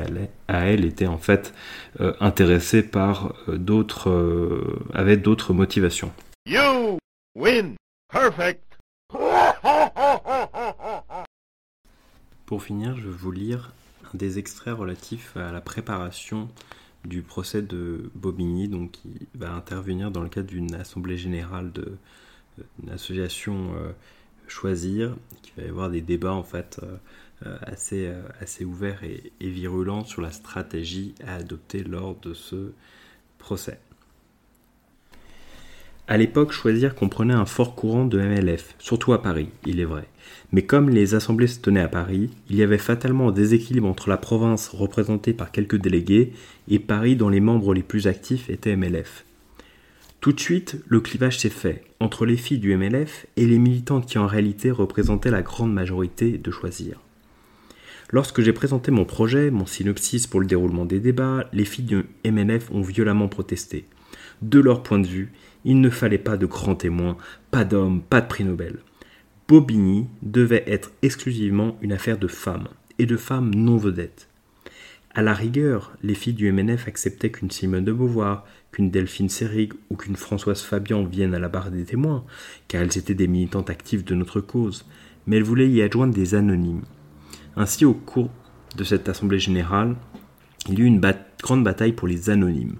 à 0.47 0.65
elle 0.65 0.85
étaient 0.85 1.07
en 1.07 1.17
fait 1.17 1.53
euh, 1.99 2.13
intéressés 2.19 2.83
par 2.83 3.35
euh, 3.47 3.57
d'autres, 3.57 4.09
euh, 4.09 4.79
avaient 4.93 5.17
d'autres 5.17 5.53
motivations. 5.53 6.11
You 6.45 6.99
win. 7.35 7.75
Perfect. 8.11 8.63
Pour 12.45 12.63
finir, 12.63 12.95
je 12.97 13.07
vais 13.07 13.15
vous 13.15 13.31
lire 13.31 13.73
un 14.05 14.17
des 14.17 14.39
extraits 14.39 14.75
relatifs 14.75 15.35
à 15.37 15.51
la 15.51 15.61
préparation 15.61 16.49
du 17.05 17.21
procès 17.21 17.61
de 17.61 18.11
Bobigny, 18.15 18.67
donc 18.67 18.91
qui 18.91 19.27
va 19.35 19.51
intervenir 19.53 20.11
dans 20.11 20.21
le 20.21 20.29
cadre 20.29 20.47
d'une 20.47 20.75
assemblée 20.75 21.17
générale 21.17 21.71
de 21.71 21.97
d'une 22.77 22.89
association 22.89 23.71
Choisir, 24.49 25.15
qui 25.41 25.51
va 25.55 25.63
y 25.63 25.69
avoir 25.69 25.89
des 25.89 26.01
débats 26.01 26.33
en 26.33 26.43
fait 26.43 26.79
euh, 26.83 26.97
assez, 27.61 28.07
euh, 28.07 28.21
assez 28.41 28.65
ouvert 28.65 29.03
et, 29.03 29.31
virulent 29.39 30.05
sur 30.05 30.21
la 30.21 30.31
stratégie 30.31 31.15
à 31.25 31.35
adopter 31.35 31.83
lors 31.83 32.15
de 32.15 32.33
ce 32.33 32.71
procès. 33.37 33.79
À 36.07 36.17
l'époque, 36.17 36.51
choisir 36.51 36.95
comprenait 36.95 37.35
un 37.35 37.45
fort 37.45 37.75
courant 37.75 38.03
de 38.03 38.19
MLF, 38.19 38.73
surtout 38.79 39.13
à 39.13 39.21
Paris, 39.21 39.49
il 39.65 39.79
est 39.79 39.85
vrai. 39.85 40.07
Mais 40.51 40.63
comme 40.63 40.89
les 40.89 41.13
assemblées 41.13 41.47
se 41.47 41.59
tenaient 41.59 41.81
à 41.81 41.87
Paris, 41.87 42.31
il 42.49 42.55
y 42.55 42.63
avait 42.63 42.79
fatalement 42.79 43.29
un 43.29 43.31
déséquilibre 43.31 43.87
entre 43.87 44.09
la 44.09 44.17
province 44.17 44.69
représentée 44.69 45.33
par 45.33 45.51
quelques 45.51 45.77
délégués 45.77 46.33
et 46.67 46.79
Paris 46.79 47.15
dont 47.15 47.29
les 47.29 47.39
membres 47.39 47.75
les 47.75 47.83
plus 47.83 48.07
actifs 48.07 48.49
étaient 48.49 48.75
MLF. 48.75 49.23
Tout 50.19 50.33
de 50.33 50.39
suite, 50.39 50.83
le 50.87 50.99
clivage 50.99 51.37
s'est 51.37 51.49
fait 51.49 51.83
entre 51.99 52.25
les 52.25 52.37
filles 52.37 52.59
du 52.59 52.75
MLF 52.75 53.27
et 53.37 53.45
les 53.45 53.59
militantes 53.59 54.07
qui 54.07 54.17
en 54.17 54.27
réalité 54.27 54.71
représentaient 54.71 55.31
la 55.31 55.43
grande 55.43 55.71
majorité 55.71 56.37
de 56.37 56.51
choisir. 56.51 56.99
Lorsque 58.11 58.41
j'ai 58.41 58.53
présenté 58.53 58.89
mon 58.89 59.05
projet, 59.05 59.51
mon 59.51 59.67
synopsis 59.67 60.25
pour 60.25 60.39
le 60.39 60.47
déroulement 60.47 60.85
des 60.85 60.99
débats, 60.99 61.47
les 61.53 61.65
filles 61.65 61.85
du 61.85 62.05
MLF 62.25 62.71
ont 62.71 62.81
violemment 62.81 63.27
protesté. 63.27 63.85
De 64.41 64.59
leur 64.59 64.81
point 64.81 64.97
de 64.97 65.05
vue, 65.05 65.31
il 65.63 65.79
ne 65.79 65.91
fallait 65.91 66.17
pas 66.17 66.35
de 66.35 66.47
grands 66.47 66.75
témoins, 66.75 67.17
pas 67.51 67.65
d'hommes, 67.65 68.01
pas 68.01 68.21
de 68.21 68.27
prix 68.27 68.43
Nobel. 68.43 68.77
Bobigny 69.47 70.07
devait 70.23 70.63
être 70.65 70.91
exclusivement 71.03 71.77
une 71.81 71.91
affaire 71.91 72.17
de 72.17 72.27
femmes, 72.27 72.69
et 72.97 73.05
de 73.05 73.17
femmes 73.17 73.53
non 73.53 73.77
vedettes. 73.77 74.27
À 75.13 75.21
la 75.21 75.33
rigueur, 75.33 75.95
les 76.01 76.15
filles 76.15 76.33
du 76.33 76.51
MNF 76.51 76.87
acceptaient 76.87 77.31
qu'une 77.31 77.51
Simone 77.51 77.85
de 77.85 77.91
Beauvoir, 77.91 78.45
qu'une 78.71 78.89
Delphine 78.89 79.29
Seyrig 79.29 79.73
ou 79.91 79.95
qu'une 79.95 80.15
Françoise 80.15 80.61
Fabian 80.61 81.03
viennent 81.03 81.35
à 81.35 81.39
la 81.39 81.49
barre 81.49 81.69
des 81.69 81.83
témoins, 81.83 82.23
car 82.67 82.81
elles 82.81 82.97
étaient 82.97 83.13
des 83.13 83.27
militantes 83.27 83.69
actives 83.69 84.03
de 84.03 84.15
notre 84.15 84.41
cause, 84.41 84.85
mais 85.27 85.37
elles 85.37 85.43
voulaient 85.43 85.69
y 85.69 85.81
adjoindre 85.83 86.13
des 86.13 86.33
anonymes. 86.33 86.85
Ainsi, 87.59 87.83
au 87.83 87.93
cours 87.93 88.29
de 88.77 88.85
cette 88.85 89.09
assemblée 89.09 89.37
générale, 89.37 89.97
il 90.69 90.79
y 90.79 90.81
eut 90.81 90.85
une 90.85 91.01
grande 91.43 91.65
bataille 91.65 91.91
pour 91.91 92.07
les 92.07 92.29
anonymes. 92.29 92.77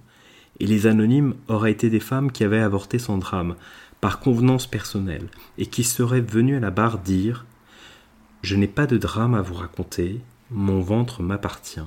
Et 0.61 0.65
les 0.65 0.87
anonymes 0.87 1.35
auraient 1.49 1.73
été 1.73 1.89
des 1.89 1.99
femmes 1.99 2.31
qui 2.31 2.45
avaient 2.45 2.61
avorté 2.61 2.97
sans 2.97 3.17
drame, 3.17 3.57
par 3.99 4.21
convenance 4.21 4.67
personnelle, 4.67 5.27
et 5.57 5.65
qui 5.65 5.83
seraient 5.83 6.21
venues 6.21 6.55
à 6.55 6.61
la 6.61 6.71
barre 6.71 6.99
dire 6.99 7.45
Je 8.41 8.55
n'ai 8.55 8.69
pas 8.69 8.87
de 8.87 8.97
drame 8.97 9.35
à 9.35 9.41
vous 9.41 9.55
raconter, 9.55 10.21
mon 10.49 10.79
ventre 10.79 11.21
m'appartient. 11.21 11.81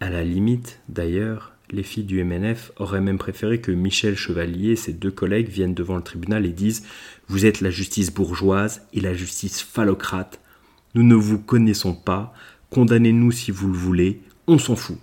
À 0.00 0.10
la 0.10 0.24
limite, 0.24 0.80
d'ailleurs, 0.88 1.52
les 1.70 1.84
filles 1.84 2.02
du 2.02 2.24
MNF 2.24 2.72
auraient 2.78 3.00
même 3.00 3.18
préféré 3.18 3.60
que 3.60 3.70
Michel 3.70 4.16
Chevalier 4.16 4.72
et 4.72 4.76
ses 4.76 4.92
deux 4.92 5.12
collègues 5.12 5.50
viennent 5.50 5.74
devant 5.74 5.96
le 5.96 6.02
tribunal 6.02 6.46
et 6.46 6.52
disent 6.52 6.84
Vous 7.28 7.46
êtes 7.46 7.60
la 7.60 7.70
justice 7.70 8.12
bourgeoise 8.12 8.82
et 8.92 9.00
la 9.00 9.14
justice 9.14 9.62
phallocrate. 9.62 10.40
Nous 10.98 11.04
ne 11.04 11.14
vous 11.14 11.38
connaissons 11.38 11.94
pas, 11.94 12.34
condamnez-nous 12.70 13.30
si 13.30 13.52
vous 13.52 13.68
le 13.68 13.78
voulez, 13.78 14.20
on 14.48 14.58
s'en 14.58 14.74
fout. 14.74 14.98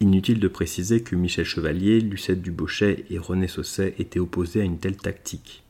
Inutile 0.00 0.38
de 0.38 0.48
préciser 0.48 1.02
que 1.02 1.16
Michel 1.16 1.46
Chevalier, 1.46 2.02
Lucette 2.02 2.42
Dubochet 2.42 3.06
et 3.08 3.18
René 3.18 3.48
Sausset 3.48 3.94
étaient 3.98 4.18
opposés 4.18 4.60
à 4.60 4.64
une 4.64 4.78
telle 4.78 4.98
tactique. 4.98 5.64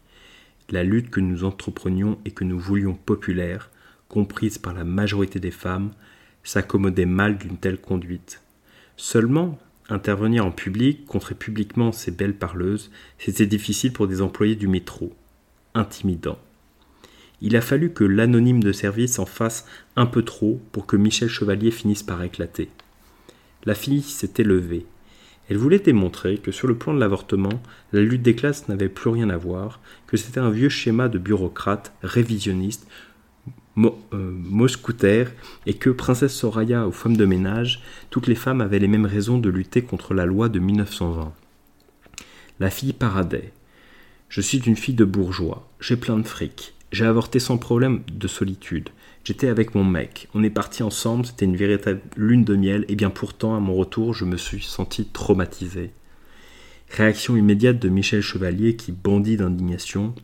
La 0.71 0.83
lutte 0.83 1.11
que 1.11 1.21
nous 1.21 1.45
entreprenions 1.45 2.18
et 2.25 2.33
que 2.33 2.42
nous 2.42 2.59
voulions 2.59 2.95
populaire, 2.95 3.71
comprise 4.09 4.59
par 4.59 4.75
la 4.75 4.83
majorité 4.83 5.38
des 5.38 5.52
femmes, 5.52 5.92
s'accommodait 6.42 7.06
mal 7.06 7.38
d'une 7.38 7.59
telle 7.59 7.80
conduite. 7.80 8.42
Seulement, 8.97 9.56
intervenir 9.88 10.45
en 10.45 10.50
public, 10.50 11.06
contrer 11.06 11.37
publiquement 11.37 11.92
ces 11.92 12.11
belles 12.11 12.37
parleuses, 12.37 12.90
c'était 13.21 13.47
difficile 13.47 13.92
pour 13.92 14.09
des 14.09 14.21
employés 14.21 14.56
du 14.56 14.66
métro. 14.66 15.14
Intimidant. 15.75 16.40
Il 17.43 17.57
a 17.57 17.61
fallu 17.61 17.93
que 17.93 18.05
l'anonyme 18.05 18.62
de 18.62 18.73
service 18.73 19.19
en 19.19 19.26
fasse 19.26 19.66
un 19.95 20.07
peu 20.07 20.23
trop 20.23 20.61
pour 20.73 20.87
que 20.87 20.97
Michel 20.97 21.28
Chevalier 21.28 21.71
finisse 21.71 22.02
par 22.02 22.23
éclater. 22.23 22.71
La 23.64 23.75
fille 23.75 24.02
s'était 24.02 24.45
levée. 24.45 24.87
Elle 25.49 25.59
voulait 25.59 25.78
démontrer 25.78 26.38
que 26.38 26.50
sur 26.50 26.66
le 26.66 26.76
plan 26.76 26.95
de 26.95 26.99
l'avortement, 27.00 27.62
la 27.93 28.00
lutte 28.00 28.23
des 28.23 28.35
classes 28.35 28.69
n'avait 28.69 28.88
plus 28.88 29.11
rien 29.11 29.31
à 29.31 29.37
voir, 29.37 29.81
que 30.07 30.16
c'était 30.16 30.40
un 30.40 30.50
vieux 30.50 30.69
schéma 30.69 31.09
de 31.09 31.19
bureaucrate, 31.19 31.93
révisionniste, 32.02 32.88
euh, 33.78 35.26
et 35.66 35.75
que 35.75 35.90
princesse 35.90 36.35
Soraya 36.35 36.87
aux 36.87 36.93
femmes 36.93 37.16
de 37.16 37.26
ménage, 37.26 37.83
toutes 38.11 38.26
les 38.26 38.35
femmes 38.35 38.61
avaient 38.61 38.78
les 38.78 38.88
mêmes 38.88 39.07
raisons 39.07 39.38
de 39.38 39.50
lutter 39.50 39.83
contre 39.83 40.14
la 40.14 40.25
loi 40.25 40.49
de 40.49 40.59
1920. 40.59 41.33
La 42.59 42.71
fille 42.71 42.95
paradait. 42.95 43.52
Je 44.28 44.40
suis 44.40 44.59
une 44.59 44.76
fille 44.76 44.95
de 44.95 45.05
bourgeois, 45.05 45.69
j'ai 45.78 45.97
plein 45.97 46.19
de 46.19 46.26
fric, 46.26 46.75
j'ai 46.93 47.05
avorté 47.05 47.38
sans 47.38 47.59
problème 47.59 48.02
de 48.11 48.28
solitude. 48.28 48.90
J'étais 49.25 49.49
avec 49.49 49.75
mon 49.75 49.85
mec, 49.85 50.28
on 50.35 50.45
est 50.45 50.50
parti 50.50 50.83
ensemble, 50.83 51.26
c'était 51.26 51.47
une 51.47 51.57
véritable 51.57 52.00
lune 52.16 52.45
de 52.45 52.55
miel, 52.55 52.85
et 52.88 52.95
bien 52.95 53.11
pourtant, 53.11 53.57
à 53.57 53.61
mon 53.61 53.75
retour, 53.75 54.14
je 54.14 54.25
me 54.25 54.37
suis 54.37 54.62
senti 54.62 55.05
traumatisé. 55.05 55.90
Réaction 56.90 57.37
immédiate 57.37 57.81
de 57.81 57.88
Michel 57.88 58.23
Chevalier 58.23 58.76
qui 58.76 58.93
bondit 58.93 59.37
d'indignation. 59.37 60.14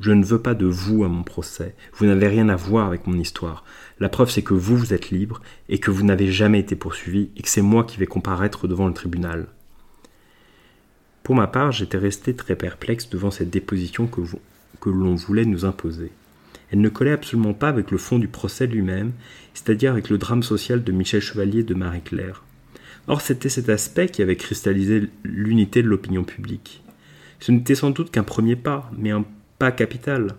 Je 0.00 0.12
ne 0.12 0.24
veux 0.24 0.40
pas 0.40 0.54
de 0.54 0.64
vous 0.64 1.04
à 1.04 1.08
mon 1.08 1.22
procès. 1.22 1.74
Vous 1.94 2.06
n'avez 2.06 2.28
rien 2.28 2.48
à 2.48 2.56
voir 2.56 2.86
avec 2.86 3.06
mon 3.06 3.18
histoire. 3.18 3.64
La 4.00 4.08
preuve, 4.08 4.30
c'est 4.30 4.42
que 4.42 4.54
vous, 4.54 4.76
vous 4.76 4.94
êtes 4.94 5.10
libre 5.10 5.42
et 5.68 5.78
que 5.78 5.90
vous 5.90 6.04
n'avez 6.04 6.32
jamais 6.32 6.60
été 6.60 6.76
poursuivi 6.76 7.30
et 7.36 7.42
que 7.42 7.48
c'est 7.48 7.62
moi 7.62 7.84
qui 7.84 7.98
vais 7.98 8.06
comparaître 8.06 8.68
devant 8.68 8.86
le 8.86 8.94
tribunal. 8.94 9.48
Pour 11.22 11.34
ma 11.34 11.46
part, 11.46 11.72
j'étais 11.72 11.98
resté 11.98 12.34
très 12.34 12.56
perplexe 12.56 13.10
devant 13.10 13.30
cette 13.30 13.50
déposition 13.50 14.06
que, 14.06 14.22
que 14.80 14.90
l'on 14.90 15.14
voulait 15.14 15.44
nous 15.44 15.64
imposer. 15.64 16.12
Elle 16.70 16.80
ne 16.80 16.88
collait 16.88 17.12
absolument 17.12 17.54
pas 17.54 17.68
avec 17.68 17.90
le 17.90 17.98
fond 17.98 18.18
du 18.18 18.28
procès 18.28 18.66
lui-même, 18.66 19.12
c'est-à-dire 19.54 19.92
avec 19.92 20.10
le 20.10 20.18
drame 20.18 20.42
social 20.42 20.84
de 20.84 20.92
Michel 20.92 21.20
Chevalier 21.20 21.62
de 21.62 21.74
Marie-Claire. 21.74 22.44
Or, 23.06 23.22
c'était 23.22 23.48
cet 23.48 23.70
aspect 23.70 24.08
qui 24.08 24.20
avait 24.20 24.36
cristallisé 24.36 25.08
l'unité 25.24 25.82
de 25.82 25.88
l'opinion 25.88 26.24
publique. 26.24 26.82
Ce 27.40 27.52
n'était 27.52 27.74
sans 27.74 27.90
doute 27.90 28.10
qu'un 28.10 28.22
premier 28.22 28.56
pas, 28.56 28.90
mais 28.96 29.10
un 29.10 29.24
pas 29.58 29.72
capital. 29.72 30.34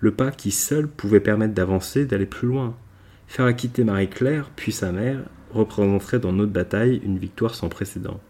Le 0.00 0.10
pas 0.10 0.32
qui 0.32 0.50
seul 0.50 0.88
pouvait 0.88 1.20
permettre 1.20 1.54
d'avancer, 1.54 2.06
d'aller 2.06 2.26
plus 2.26 2.48
loin. 2.48 2.74
Faire 3.28 3.44
acquitter 3.44 3.84
Marie-Claire, 3.84 4.50
puis 4.56 4.72
sa 4.72 4.90
mère, 4.90 5.20
représenterait 5.52 6.18
dans 6.18 6.32
notre 6.32 6.52
bataille 6.52 7.00
une 7.04 7.18
victoire 7.18 7.54
sans 7.54 7.68
précédent. 7.68 8.20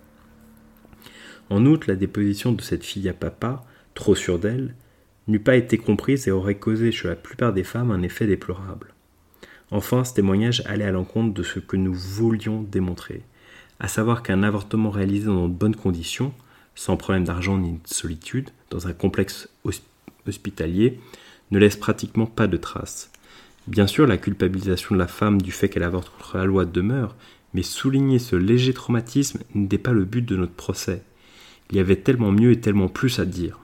En 1.49 1.65
outre, 1.65 1.89
la 1.89 1.97
déposition 1.97 2.53
de 2.53 2.61
cette 2.61 2.85
fille 2.85 3.09
à 3.09 3.15
papa, 3.15 3.65
trop 3.95 4.15
sûre 4.15 4.39
d'elle, 4.39 4.75
n'eût 5.29 5.41
pas 5.41 5.57
été 5.57 5.79
comprise 5.79 6.27
et 6.27 6.31
aurait 6.31 6.57
causé 6.57 6.93
chez 6.93 7.09
la 7.09 7.17
plupart 7.17 7.53
des 7.53 7.65
femmes 7.65 7.91
un 7.91 8.03
effet 8.03 8.27
déplorable. 8.27 8.95
Enfin, 9.71 10.05
ce 10.05 10.15
témoignage 10.15 10.63
allait 10.67 10.85
à 10.85 10.91
l'encontre 10.91 11.33
de 11.33 11.43
ce 11.43 11.61
que 11.61 11.77
nous 11.77 11.95
voulions 11.95 12.63
démontrer, 12.63 13.23
à 13.79 13.89
savoir 13.89 14.23
qu'un 14.23 14.43
avortement 14.43 14.91
réalisé 14.91 15.27
dans 15.27 15.49
de 15.49 15.55
bonnes 15.55 15.77
conditions, 15.77 16.33
sans 16.75 16.97
problème 16.97 17.25
d'argent 17.25 17.59
ni 17.59 17.73
de 17.73 17.79
solitude, 17.85 18.51
dans 18.71 18.89
un 18.89 18.93
complexe 18.93 19.49
hospitalier 20.27 20.99
ne 21.51 21.59
laisse 21.59 21.77
pratiquement 21.77 22.27
pas 22.27 22.47
de 22.47 22.57
traces. 22.57 23.11
Bien 23.67 23.87
sûr, 23.87 24.07
la 24.07 24.17
culpabilisation 24.17 24.95
de 24.95 25.01
la 25.01 25.07
femme 25.07 25.41
du 25.41 25.53
fait 25.53 25.69
qu'elle 25.69 25.83
avorte 25.83 26.11
contre 26.11 26.39
la 26.39 26.45
loi 26.45 26.65
demeure, 26.65 27.15
mais 27.55 27.63
souligner 27.63 28.19
ce 28.19 28.37
léger 28.37 28.73
traumatisme 28.73 29.41
n'était 29.55 29.79
pas 29.79 29.93
le 29.93 30.05
but 30.05 30.23
de 30.23 30.37
notre 30.37 30.53
procès. 30.53 31.03
Il 31.71 31.77
y 31.77 31.81
avait 31.81 31.97
tellement 31.97 32.33
mieux 32.33 32.53
et 32.53 32.61
tellement 32.61 32.89
plus 32.89 33.19
à 33.19 33.25
dire. 33.25 33.61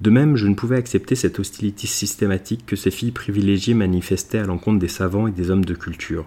De 0.00 0.10
même, 0.10 0.36
je 0.36 0.46
ne 0.46 0.54
pouvais 0.54 0.76
accepter 0.76 1.14
cette 1.14 1.38
hostilité 1.38 1.86
systématique 1.86 2.66
que 2.66 2.76
ces 2.76 2.90
filles 2.90 3.12
privilégiées 3.12 3.74
manifestaient 3.74 4.38
à 4.38 4.44
l'encontre 4.44 4.78
des 4.78 4.88
savants 4.88 5.26
et 5.26 5.32
des 5.32 5.50
hommes 5.50 5.64
de 5.64 5.74
culture. 5.74 6.26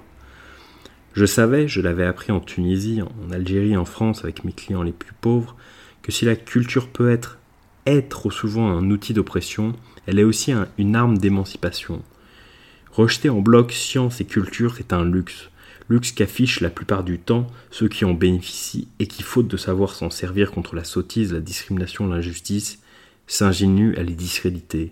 Je 1.14 1.26
savais, 1.26 1.68
je 1.68 1.82
l'avais 1.82 2.06
appris 2.06 2.32
en 2.32 2.40
Tunisie, 2.40 3.02
en 3.02 3.32
Algérie, 3.32 3.78
en 3.78 3.86
France, 3.86 4.24
avec 4.24 4.44
mes 4.44 4.54
clients 4.54 4.84
les 4.84 4.92
plus 4.92 5.14
pauvres, 5.20 5.56
que 6.02 6.12
si 6.12 6.26
la 6.26 6.36
culture 6.36 6.88
peut 6.88 7.12
être 7.12 7.38
est 7.86 8.10
trop 8.10 8.32
souvent 8.32 8.70
un 8.70 8.90
outil 8.90 9.14
d'oppression, 9.14 9.74
elle 10.06 10.20
est 10.20 10.24
aussi 10.24 10.54
une 10.78 10.96
arme 10.96 11.18
d'émancipation. 11.18 12.02
Rejeter 12.92 13.30
en 13.30 13.42
bloc 13.42 13.72
science 13.72 14.22
et 14.22 14.26
culture 14.26 14.80
est 14.80 14.94
un 14.94 15.06
luxe, 15.06 15.50
luxe 15.90 16.12
qu'affichent 16.12 16.62
la 16.62 16.70
plupart 16.70 17.04
du 17.04 17.20
temps 17.20 17.48
ceux 17.72 17.88
qui 17.88 18.06
en 18.06 18.14
bénéficient 18.14 18.88
et 19.00 19.08
qui, 19.08 19.24
faute 19.24 19.48
de 19.48 19.58
savoir 19.58 19.94
s'en 19.94 20.10
servir 20.10 20.52
contre 20.52 20.76
la 20.76 20.84
sottise, 20.84 21.34
la 21.34 21.40
discrimination, 21.40 22.08
l'injustice, 22.08 22.80
s'ingénuent 23.30 23.96
à 23.96 24.04
les 24.04 24.16
discréditer. 24.16 24.92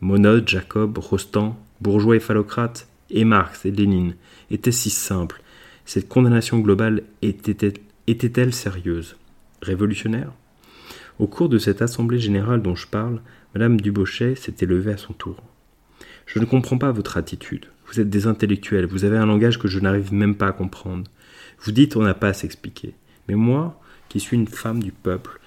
Monod, 0.00 0.48
Jacob, 0.48 0.98
Rostand, 0.98 1.56
bourgeois 1.80 2.16
et 2.16 2.20
phallocrates, 2.20 2.88
et 3.10 3.24
Marx 3.24 3.64
et 3.66 3.70
Lénine 3.70 4.16
étaient 4.50 4.72
si 4.72 4.90
simples. 4.90 5.42
Cette 5.84 6.08
condamnation 6.08 6.58
globale 6.58 7.02
était-elle 7.22 8.54
sérieuse? 8.54 9.16
Révolutionnaire? 9.62 10.32
Au 11.18 11.26
cours 11.26 11.48
de 11.48 11.58
cette 11.58 11.82
assemblée 11.82 12.18
générale 12.18 12.62
dont 12.62 12.76
je 12.76 12.86
parle, 12.86 13.20
Madame 13.54 13.80
Dubochet 13.80 14.36
s'était 14.36 14.66
levée 14.66 14.92
à 14.92 14.96
son 14.96 15.12
tour. 15.12 15.36
Je 16.24 16.38
ne 16.38 16.44
comprends 16.44 16.78
pas 16.78 16.92
votre 16.92 17.16
attitude. 17.16 17.66
Vous 17.86 18.00
êtes 18.00 18.08
des 18.08 18.26
intellectuels, 18.28 18.86
vous 18.86 19.04
avez 19.04 19.18
un 19.18 19.26
langage 19.26 19.58
que 19.58 19.68
je 19.68 19.80
n'arrive 19.80 20.14
même 20.14 20.36
pas 20.36 20.46
à 20.46 20.52
comprendre. 20.52 21.10
Vous 21.62 21.72
dites 21.72 21.96
on 21.96 22.02
n'a 22.02 22.14
pas 22.14 22.28
à 22.28 22.32
s'expliquer. 22.32 22.94
Mais 23.28 23.34
moi, 23.34 23.80
qui 24.08 24.20
suis 24.20 24.36
une 24.36 24.46
femme 24.46 24.82
du 24.82 24.92
peuple, 24.92 25.39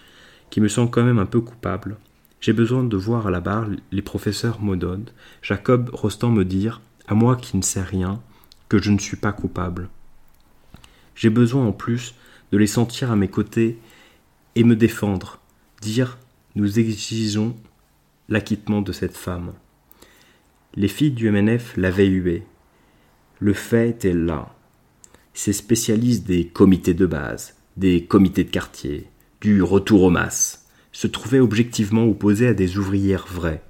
qui 0.54 0.62
me 0.62 0.68
sens 0.68 0.88
quand 0.92 1.04
même 1.04 1.18
un 1.18 1.26
peu 1.26 1.42
coupable, 1.42 1.98
j'ai 2.40 2.54
besoin 2.54 2.84
de 2.84 2.96
voir 2.96 3.26
à 3.26 3.32
la 3.32 3.40
barre 3.40 3.66
les 3.92 4.04
professeurs 4.04 4.62
Modod, 4.62 5.10
Jacob 5.42 5.90
Rostand 5.92 6.30
me 6.30 6.46
dire, 6.46 6.80
à 7.08 7.16
moi 7.16 7.36
qui 7.38 7.58
ne 7.58 7.64
sais 7.64 7.82
rien, 7.82 8.22
que 8.70 8.80
je 8.80 8.92
ne 8.92 9.00
suis 9.00 9.18
pas 9.18 9.32
coupable. 9.34 9.90
J'ai 11.16 11.32
besoin 11.32 11.66
en 11.66 11.72
plus 11.72 12.14
de 12.52 12.60
les 12.60 12.68
sentir 12.68 13.12
à 13.12 13.16
mes 13.16 13.30
côtés 13.30 13.80
et 14.54 14.64
me 14.64 14.76
défendre, 14.76 15.40
dire 15.82 16.20
Nous 16.54 16.78
exigeons 16.78 17.56
l'acquittement 18.30 18.84
de 18.84 18.92
cette 18.92 19.18
femme. 19.18 19.54
Les 20.76 20.88
filles 20.88 21.14
du 21.14 21.32
MNF 21.32 21.76
l'avaient 21.78 22.06
huée. 22.06 22.46
Le 23.40 23.54
fait 23.54 23.90
était 23.90 24.14
là. 24.14 24.54
Ces 25.34 25.54
spécialistes 25.54 26.28
des 26.28 26.46
comités 26.46 26.94
de 26.94 27.08
base, 27.08 27.56
des 27.76 28.06
comités 28.06 28.44
de 28.44 28.52
quartier, 28.52 29.08
du 29.44 29.62
retour 29.62 30.04
aux 30.04 30.10
masses, 30.10 30.66
se 30.94 31.06
trouvaient 31.06 31.42
objectivement 31.42 32.06
opposés 32.06 32.48
à 32.48 32.54
des 32.54 32.78
ouvrières 32.78 33.28
vraies, 33.28 33.62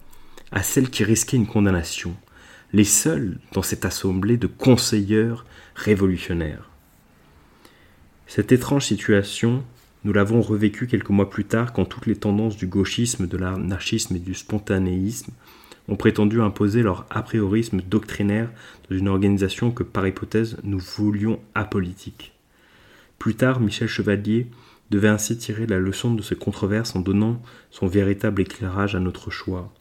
à 0.52 0.62
celles 0.62 0.92
qui 0.92 1.04
risquaient 1.04 1.36
une 1.36 1.48
condamnation, 1.48 2.16
les 2.74 2.84
seuls 2.84 3.40
dans 3.54 3.64
cette 3.64 3.84
assemblée 3.84 4.38
de 4.38 4.46
conseilleurs 4.46 5.48
révolutionnaires. 5.74 6.70
Cette 8.28 8.52
étrange 8.52 8.86
situation, 8.86 9.64
nous 10.04 10.14
l'avons 10.14 10.42
revécue 10.42 10.86
quelques 10.86 11.10
mois 11.10 11.32
plus 11.32 11.46
tard 11.46 11.74
quand 11.74 11.86
toutes 11.86 12.06
les 12.06 12.18
tendances 12.18 12.56
du 12.56 12.68
gauchisme, 12.68 13.26
de 13.26 13.38
l'anarchisme 13.38 14.16
et 14.16 14.20
du 14.20 14.36
spontanéisme 14.36 15.32
ont 15.88 15.96
prétendu 15.96 16.40
imposer 16.40 16.84
leur 16.84 17.08
a 17.10 17.24
priorisme 17.24 17.82
doctrinaire 17.82 18.52
dans 18.90 18.96
une 18.96 19.08
organisation 19.08 19.72
que 19.72 19.82
par 19.82 20.06
hypothèse 20.06 20.58
nous 20.64 20.80
voulions 20.80 21.40
apolitique. 21.56 22.34
Plus 23.18 23.34
tard, 23.34 23.60
Michel 23.60 23.88
Chevalier 23.88 24.48
devait 24.94 25.08
ainsi 25.08 25.38
tirer 25.38 25.66
la 25.66 25.80
leçon 25.80 26.14
de 26.14 26.22
ces 26.22 26.36
controverses 26.36 26.96
en 26.96 27.00
donnant 27.00 27.42
son 27.72 27.88
véritable 27.88 28.44
éclairage 28.44 28.96
à 28.96 29.00
notre 29.00 29.32
choix. 29.32 29.74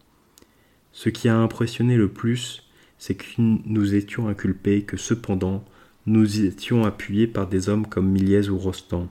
Ce 0.93 1.11
qui 1.11 1.29
a 1.29 1.37
impressionné 1.37 1.97
le 1.97 2.09
plus, 2.09 2.69
c'est 2.99 3.15
que 3.15 3.25
nous 3.39 3.95
étions 3.95 4.29
inculpés, 4.29 4.83
que 4.83 4.97
cependant 4.97 5.65
nous 6.07 6.45
étions 6.45 6.85
appuyés 6.85 7.27
par 7.27 7.47
des 7.47 7.69
hommes 7.69 7.87
comme 7.87 8.11
Miliès 8.11 8.49
ou 8.49 8.59
Rostand. 8.59 9.09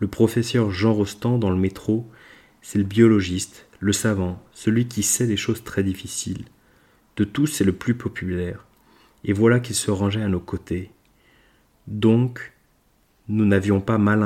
Le 0.00 0.08
professeur 0.08 0.70
Jean 0.70 0.92
Rostand 0.92 1.38
dans 1.38 1.50
le 1.50 1.56
métro, 1.56 2.06
c'est 2.60 2.78
le 2.78 2.84
biologiste, 2.84 3.66
le 3.78 3.92
savant, 3.92 4.42
celui 4.52 4.86
qui 4.86 5.02
sait 5.02 5.26
des 5.26 5.36
choses 5.36 5.64
très 5.64 5.82
difficiles. 5.82 6.44
De 7.16 7.24
tous, 7.24 7.46
c'est 7.46 7.64
le 7.64 7.72
plus 7.72 7.94
populaire. 7.94 8.66
Et 9.24 9.32
voilà 9.32 9.60
qu'il 9.60 9.76
se 9.76 9.90
rangeait 9.90 10.22
à 10.22 10.28
nos 10.28 10.40
côtés. 10.40 10.90
Donc, 11.86 12.52
nous 13.28 13.44
n'avions 13.44 13.80
pas 13.80 13.98
mal 13.98 14.22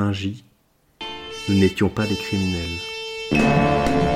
nous 1.49 1.55
n'étions 1.55 1.89
pas 1.89 2.05
des 2.05 2.15
criminels. 2.15 4.06